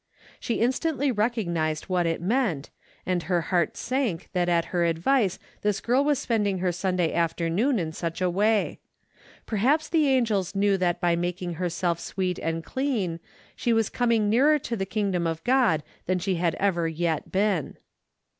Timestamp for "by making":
11.01-11.53